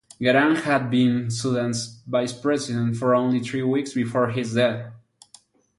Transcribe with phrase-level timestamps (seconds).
[0.19, 4.91] Garang had been Sudan's vice-president for only three weeks before his death.